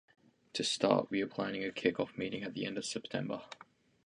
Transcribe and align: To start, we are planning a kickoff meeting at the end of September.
To 0.53 0.63
start, 0.63 1.11
we 1.11 1.21
are 1.21 1.27
planning 1.27 1.63
a 1.63 1.69
kickoff 1.69 2.17
meeting 2.17 2.41
at 2.41 2.55
the 2.55 2.65
end 2.65 2.79
of 2.79 2.85
September. 2.85 3.43